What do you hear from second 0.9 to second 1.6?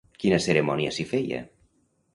s'hi feia?